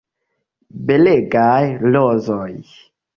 Belegaj 0.87 1.67
rozoj. 1.97 2.51